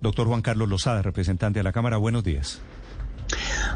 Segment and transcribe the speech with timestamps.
[0.00, 2.60] Doctor Juan Carlos Lozada, representante de la Cámara, buenos días.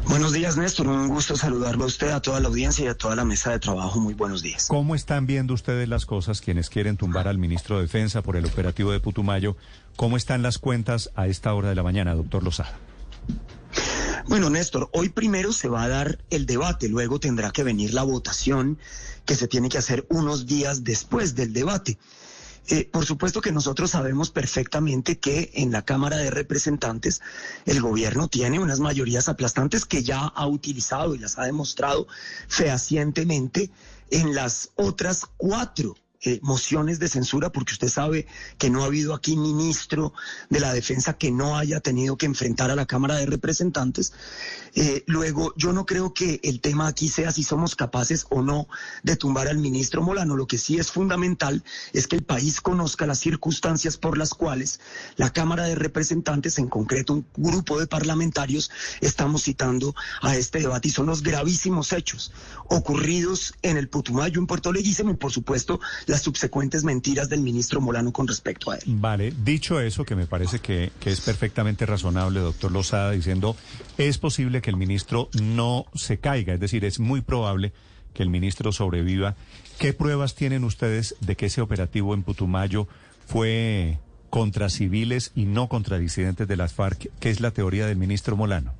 [0.07, 0.87] Buenos días, Néstor.
[0.87, 3.59] Un gusto saludarlo a usted, a toda la audiencia y a toda la mesa de
[3.59, 3.99] trabajo.
[3.99, 4.67] Muy buenos días.
[4.67, 8.45] ¿Cómo están viendo ustedes las cosas quienes quieren tumbar al ministro de Defensa por el
[8.45, 9.55] operativo de Putumayo?
[9.95, 12.77] ¿Cómo están las cuentas a esta hora de la mañana, doctor Lozada?
[14.27, 18.03] Bueno, Néstor, hoy primero se va a dar el debate, luego tendrá que venir la
[18.03, 18.79] votación
[19.25, 21.97] que se tiene que hacer unos días después del debate.
[22.67, 27.21] Eh, por supuesto que nosotros sabemos perfectamente que en la Cámara de Representantes
[27.65, 32.07] el gobierno tiene unas mayorías aplastantes que ya ha utilizado y las ha demostrado
[32.47, 33.69] fehacientemente
[34.09, 39.13] en las otras cuatro eh, mociones de censura, porque usted sabe que no ha habido
[39.13, 40.13] aquí ministro
[40.49, 44.13] de la defensa que no haya tenido que enfrentar a la Cámara de Representantes.
[44.73, 48.67] Eh, luego, yo no creo que el tema aquí sea si somos capaces o no
[49.03, 50.35] de tumbar al ministro Molano.
[50.35, 54.79] Lo que sí es fundamental es que el país conozca las circunstancias por las cuales
[55.15, 58.71] la Cámara de Representantes, en concreto un grupo de parlamentarios,
[59.01, 62.31] estamos citando a este debate y son los gravísimos hechos
[62.67, 67.81] ocurridos en el Putumayo, en Puerto Leguísimo y, por supuesto, las subsecuentes mentiras del ministro
[67.81, 68.83] Molano con respecto a él.
[68.85, 73.55] Vale, dicho eso, que me parece que, que es perfectamente razonable, doctor Lozada, diciendo,
[73.97, 77.73] es posible que el ministro no se caiga, es decir, es muy probable
[78.13, 79.35] que el ministro sobreviva.
[79.77, 82.87] ¿Qué pruebas tienen ustedes de que ese operativo en Putumayo
[83.27, 87.97] fue contra civiles y no contra disidentes de las FARC, que es la teoría del
[87.97, 88.73] ministro Molano?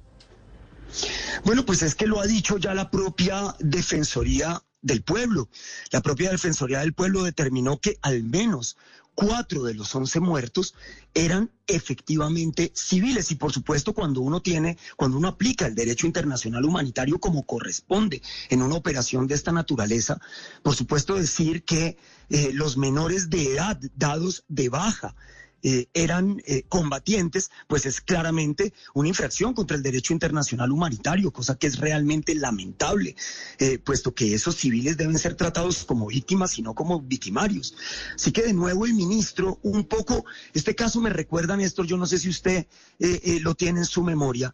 [1.44, 5.50] Bueno, pues es que lo ha dicho ya la propia Defensoría del pueblo.
[5.91, 8.78] La propia Defensoría del Pueblo determinó que al menos
[9.16, 10.75] cuatro de los once muertos
[11.14, 16.66] eran efectivamente civiles y por supuesto cuando uno tiene, cuando uno aplica el derecho internacional
[16.66, 20.19] humanitario como corresponde en una operación de esta naturaleza,
[20.61, 21.97] por supuesto decir que
[22.30, 25.16] eh, los menores de edad dados de baja
[25.67, 31.57] eh, eran eh, combatientes, pues es claramente una infracción contra el derecho internacional humanitario, cosa
[31.57, 33.16] que es realmente lamentable,
[33.57, 37.75] eh, puesto que esos civiles deben ser tratados como víctimas y no como victimarios.
[38.13, 42.06] Así que de nuevo el ministro, un poco, este caso me recuerda, Néstor, yo no
[42.06, 42.67] sé si usted
[43.41, 44.53] lo tiene en su memoria,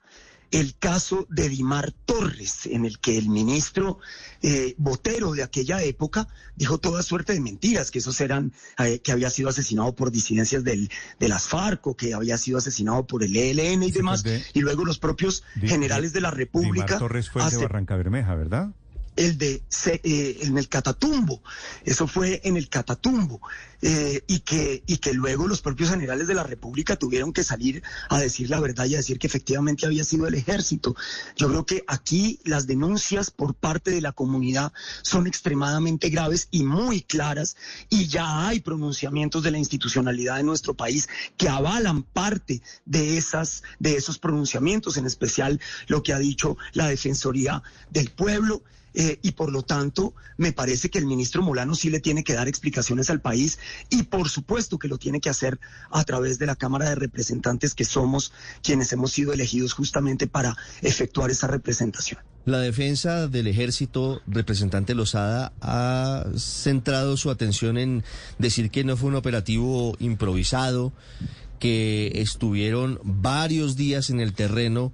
[0.51, 3.99] el caso de Dimar Torres, en el que el ministro
[4.41, 9.11] eh, Botero de aquella época dijo toda suerte de mentiras, que esos eran, eh, que
[9.11, 10.89] había sido asesinado por disidencias del,
[11.19, 14.23] de las FARC que había sido asesinado por el ELN y demás,
[14.53, 16.85] y luego los propios generales de la República.
[16.85, 18.71] Dimar Torres fue de Barranca Bermeja, ¿verdad?
[19.15, 21.41] El de eh, en el Catatumbo,
[21.83, 23.41] eso fue en el Catatumbo,
[23.83, 27.81] eh, y, que, y que luego los propios generales de la República tuvieron que salir
[28.09, 30.95] a decir la verdad y a decir que efectivamente había sido el ejército.
[31.35, 36.63] Yo creo que aquí las denuncias por parte de la comunidad son extremadamente graves y
[36.63, 37.57] muy claras,
[37.89, 43.63] y ya hay pronunciamientos de la institucionalidad de nuestro país que avalan parte de, esas,
[43.79, 48.63] de esos pronunciamientos, en especial lo que ha dicho la Defensoría del Pueblo.
[48.93, 52.33] Eh, y por lo tanto me parece que el ministro Molano sí le tiene que
[52.33, 53.57] dar explicaciones al país
[53.89, 55.59] y por supuesto que lo tiene que hacer
[55.91, 60.57] a través de la Cámara de Representantes que somos quienes hemos sido elegidos justamente para
[60.81, 62.19] efectuar esa representación.
[62.43, 68.03] La defensa del ejército, representante Lozada, ha centrado su atención en
[68.39, 70.91] decir que no fue un operativo improvisado,
[71.61, 74.91] que estuvieron varios días en el terreno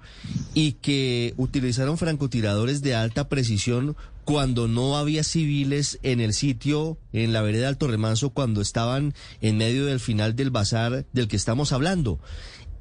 [0.54, 3.96] y que utilizaron francotiradores de alta precisión
[4.26, 9.58] cuando no había civiles en el sitio, en la vereda Alto Remanso, cuando estaban en
[9.58, 12.20] medio del final del bazar del que estamos hablando.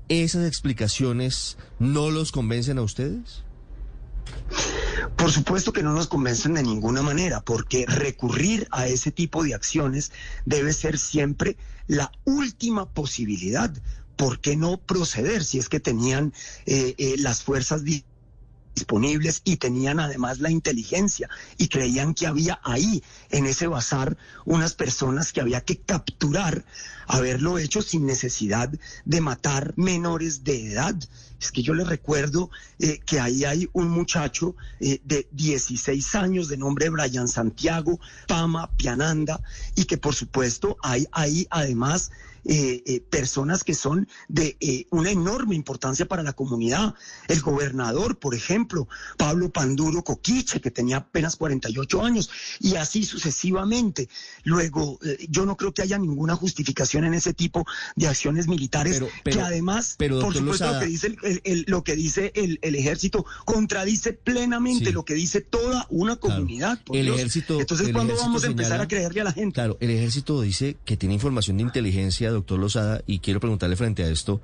[0.09, 3.45] ¿Esas explicaciones no los convencen a ustedes?
[5.17, 9.55] Por supuesto que no nos convencen de ninguna manera, porque recurrir a ese tipo de
[9.55, 10.13] acciones
[10.45, 11.57] debe ser siempre
[11.87, 13.73] la última posibilidad.
[14.17, 16.33] ¿Por qué no proceder si es que tenían
[16.65, 17.85] eh, eh, las fuerzas
[18.77, 24.75] disponibles y tenían además la inteligencia y creían que había ahí en ese bazar unas
[24.75, 26.65] personas que había que capturar,
[27.09, 28.71] haberlo hecho sin necesidad
[29.05, 30.95] de matar menores de edad.
[31.41, 36.49] Es que yo le recuerdo eh, que ahí hay un muchacho eh, de 16 años
[36.49, 37.99] de nombre Brian Santiago,
[38.29, 39.41] Pama, Piananda,
[39.75, 42.11] y que por supuesto hay ahí además
[42.49, 46.95] eh, eh, personas que son de eh, una enorme importancia para la comunidad.
[47.27, 54.09] El gobernador, por ejemplo, Pablo Panduro Coquiche, que tenía apenas 48 años, y así sucesivamente.
[54.45, 57.67] Luego, yo no creo que haya ninguna justificación en ese tipo
[57.97, 62.59] de acciones militares, que además, por supuesto, lo que dice, el, lo que dice el,
[62.63, 66.79] ejército contradice plenamente lo que dice toda una comunidad.
[66.93, 67.59] el ejército.
[67.61, 69.55] Entonces, ¿cuándo vamos a empezar a creerle a la gente?
[69.55, 74.05] Claro, el ejército dice que tiene información de inteligencia doctor Lozada, y quiero preguntarle frente
[74.05, 74.41] a esto,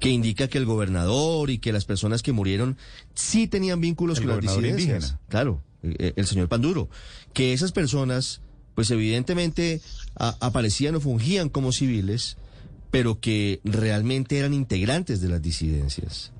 [0.00, 2.76] que indica que el gobernador y que las personas que murieron
[3.14, 5.16] sí tenían vínculos con las disidencias.
[5.28, 6.88] Claro, eh, el señor Panduro.
[7.32, 8.40] Que esas personas,
[8.74, 9.80] pues evidentemente
[10.14, 12.36] aparecían o fungían como civiles,
[12.90, 16.32] pero que realmente eran integrantes de las disidencias.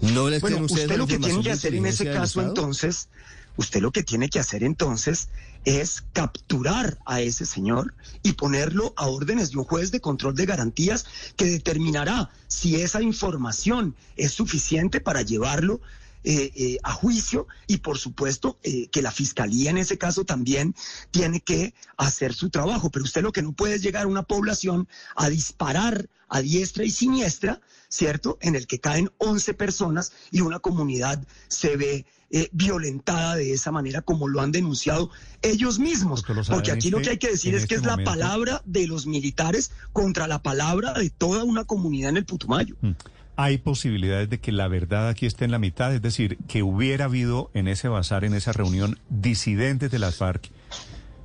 [0.00, 3.08] ¿No les bueno, usted lo que tiene que hacer en ese caso entonces,
[3.56, 5.28] usted lo que tiene que hacer entonces
[5.64, 10.46] es capturar a ese señor y ponerlo a órdenes de un juez de control de
[10.46, 11.06] garantías
[11.36, 15.80] que determinará si esa información es suficiente para llevarlo
[16.28, 20.74] eh, eh, a juicio y por supuesto eh, que la fiscalía en ese caso también
[21.12, 22.90] tiene que hacer su trabajo.
[22.90, 26.84] Pero usted lo que no puede es llegar a una población a disparar a diestra
[26.84, 28.38] y siniestra, ¿cierto?
[28.40, 32.06] En el que caen 11 personas y una comunidad se ve
[32.50, 35.10] violentada de esa manera como lo han denunciado
[35.42, 36.24] ellos mismos.
[36.48, 39.70] Porque aquí lo que hay que decir es que es la palabra de los militares
[39.92, 42.76] contra la palabra de toda una comunidad en el Putumayo.
[42.80, 42.92] Mm
[43.36, 47.04] hay posibilidades de que la verdad aquí esté en la mitad, es decir, que hubiera
[47.04, 50.50] habido en ese bazar, en esa reunión, disidentes de las FARC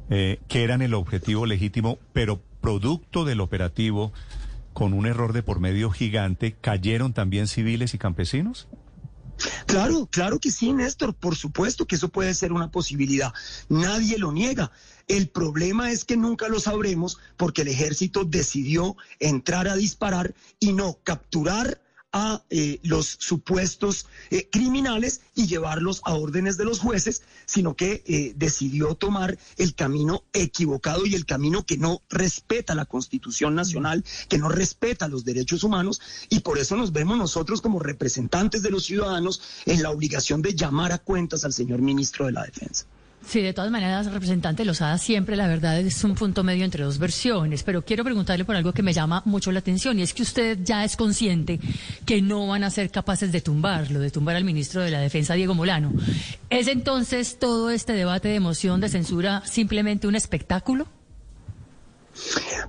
[0.09, 4.11] eh, que eran el objetivo legítimo, pero producto del operativo,
[4.73, 8.67] con un error de por medio gigante, cayeron también civiles y campesinos?
[9.65, 13.33] Claro, claro que sí, Néstor, por supuesto que eso puede ser una posibilidad.
[13.69, 14.71] Nadie lo niega.
[15.07, 20.73] El problema es que nunca lo sabremos porque el ejército decidió entrar a disparar y
[20.73, 21.81] no capturar
[22.11, 28.03] a eh, los supuestos eh, criminales y llevarlos a órdenes de los jueces, sino que
[28.05, 34.03] eh, decidió tomar el camino equivocado y el camino que no respeta la Constitución Nacional,
[34.27, 38.71] que no respeta los derechos humanos, y por eso nos vemos nosotros como representantes de
[38.71, 42.85] los ciudadanos en la obligación de llamar a cuentas al señor ministro de la Defensa.
[43.25, 46.97] Sí, de todas maneras, representante Lozada, siempre la verdad es un punto medio entre dos
[46.97, 50.23] versiones, pero quiero preguntarle por algo que me llama mucho la atención y es que
[50.23, 51.59] usted ya es consciente
[52.05, 55.35] que no van a ser capaces de tumbarlo, de tumbar al ministro de la Defensa,
[55.35, 55.93] Diego Molano.
[56.49, 60.87] ¿Es entonces todo este debate de moción de censura simplemente un espectáculo?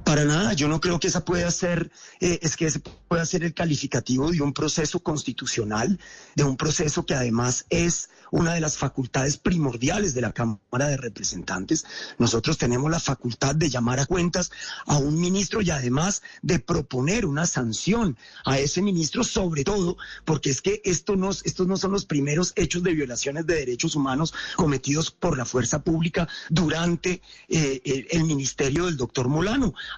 [0.04, 1.90] Para nada, yo no creo que esa pueda ser,
[2.20, 5.98] eh, es que ese pueda ser el calificativo de un proceso constitucional,
[6.34, 10.96] de un proceso que además es una de las facultades primordiales de la Cámara de
[10.96, 11.84] Representantes.
[12.18, 14.50] Nosotros tenemos la facultad de llamar a cuentas
[14.86, 18.16] a un ministro y además de proponer una sanción
[18.46, 22.54] a ese ministro, sobre todo porque es que esto no, estos no son los primeros
[22.56, 28.86] hechos de violaciones de derechos humanos cometidos por la fuerza pública durante eh, el ministerio
[28.86, 29.28] del doctor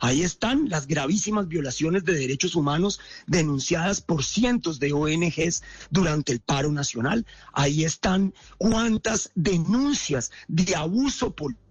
[0.01, 6.41] Ahí están las gravísimas violaciones de derechos humanos denunciadas por cientos de ONGs durante el
[6.41, 7.27] paro nacional.
[7.53, 11.64] Ahí están cuántas denuncias de abuso político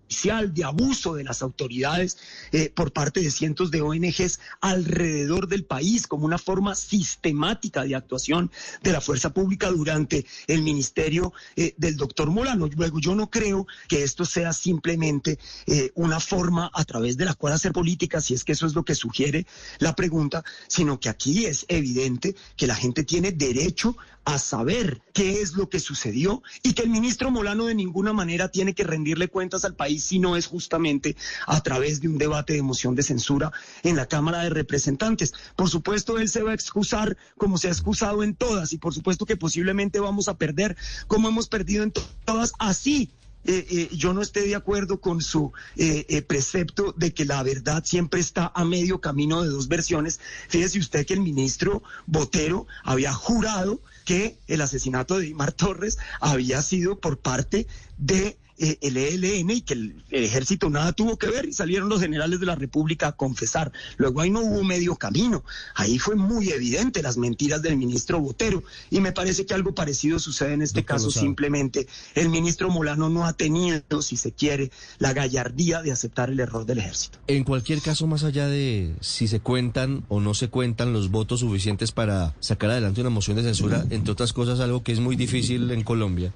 [0.53, 2.17] de abuso de las autoridades
[2.51, 7.95] eh, por parte de cientos de ONGs alrededor del país como una forma sistemática de
[7.95, 8.51] actuación
[8.83, 12.67] de la fuerza pública durante el ministerio eh, del doctor Molano.
[12.67, 17.33] Luego, yo no creo que esto sea simplemente eh, una forma a través de la
[17.33, 19.45] cual hacer política, si es que eso es lo que sugiere
[19.79, 23.95] la pregunta, sino que aquí es evidente que la gente tiene derecho
[24.25, 28.49] a saber qué es lo que sucedió y que el ministro Molano de ninguna manera
[28.49, 31.15] tiene que rendirle cuentas al país si no es justamente
[31.47, 33.51] a través de un debate de moción de censura
[33.83, 35.33] en la Cámara de Representantes.
[35.55, 38.93] Por supuesto, él se va a excusar como se ha excusado en todas y por
[38.93, 40.75] supuesto que posiblemente vamos a perder
[41.07, 41.93] como hemos perdido en
[42.25, 43.11] todas así
[43.45, 47.83] eh, eh, yo no esté de acuerdo con su eh, precepto de que la verdad
[47.85, 50.19] siempre está a medio camino de dos versiones.
[50.47, 56.61] Fíjese usted que el ministro Botero había jurado que el asesinato de Dimar Torres había
[56.61, 57.67] sido por parte
[57.97, 62.39] de el ELN y que el, ejército nada tuvo que ver y salieron los generales
[62.39, 63.71] de la República a confesar.
[63.97, 65.43] Luego ahí no hubo medio camino.
[65.75, 70.19] Ahí fue muy evidente las mentiras del ministro Botero y me parece que algo parecido
[70.19, 71.11] sucede en este caso.
[71.11, 76.39] Simplemente el ministro Molano no ha tenido, si se quiere, la gallardía de aceptar el
[76.39, 77.19] error del ejército.
[77.27, 81.41] En cualquier caso, más allá de si se cuentan o no se cuentan los votos
[81.41, 85.15] suficientes para sacar adelante una moción de censura, entre otras cosas algo que es muy
[85.15, 86.33] difícil en Colombia.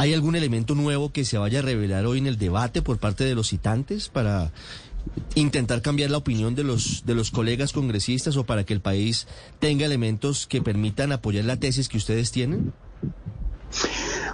[0.00, 3.24] ¿Hay algún elemento nuevo que se vaya a revelar hoy en el debate por parte
[3.24, 4.52] de los citantes para
[5.34, 9.26] intentar cambiar la opinión de los de los colegas congresistas o para que el país
[9.58, 12.72] tenga elementos que permitan apoyar la tesis que ustedes tienen?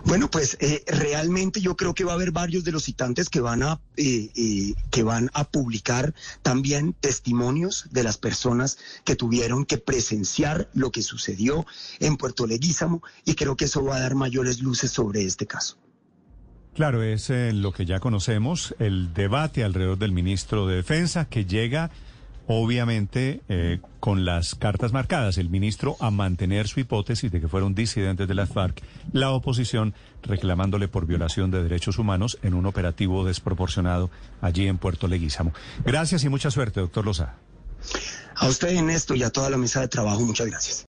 [0.06, 3.40] Bueno, pues eh, realmente yo creo que va a haber varios de los citantes que
[3.40, 9.64] van a eh, eh, que van a publicar también testimonios de las personas que tuvieron
[9.64, 11.66] que presenciar lo que sucedió
[12.00, 15.78] en Puerto Leguízamo y creo que eso va a dar mayores luces sobre este caso.
[16.74, 21.90] Claro, es lo que ya conocemos, el debate alrededor del ministro de Defensa que llega
[22.46, 27.74] obviamente eh, con las cartas marcadas, el ministro a mantener su hipótesis de que fueron
[27.74, 28.82] disidentes de las FARC,
[29.12, 34.10] la oposición reclamándole por violación de derechos humanos en un operativo desproporcionado
[34.40, 35.52] allí en Puerto Leguízamo.
[35.84, 37.36] Gracias y mucha suerte, doctor Lozada.
[38.36, 40.82] A usted, en esto y a toda la mesa de trabajo, muchas gracias.